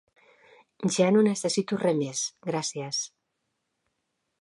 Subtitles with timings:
[0.95, 3.07] Ja no necessito res més, gràcies.